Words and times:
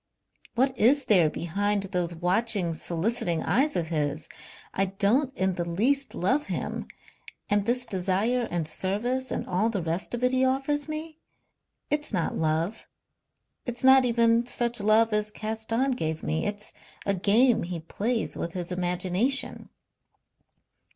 What 0.55 0.75
is 0.75 1.05
there 1.05 1.29
behind 1.29 1.83
those 1.83 2.15
watching, 2.15 2.73
soliciting 2.73 3.43
eyes 3.43 3.75
of 3.75 3.89
his? 3.89 4.27
I 4.73 4.85
don't 4.85 5.31
in 5.37 5.53
the 5.53 5.69
least 5.69 6.15
love 6.15 6.47
him, 6.47 6.87
and 7.51 7.67
this 7.67 7.85
desire 7.85 8.47
and 8.49 8.67
service 8.67 9.29
and 9.29 9.45
all 9.45 9.69
the 9.69 9.83
rest 9.83 10.15
of 10.15 10.23
it 10.23 10.31
he 10.31 10.43
offers 10.43 10.87
me 10.87 11.19
it's 11.91 12.11
not 12.11 12.35
love. 12.35 12.87
It's 13.67 13.83
not 13.83 14.03
even 14.03 14.47
such 14.47 14.81
love 14.81 15.13
as 15.13 15.29
Caston 15.29 15.91
gave 15.91 16.23
me. 16.23 16.47
It's 16.47 16.73
a 17.05 17.13
game 17.13 17.61
he 17.61 17.79
plays 17.79 18.35
with 18.35 18.53
his 18.53 18.71
imagination." 18.71 19.69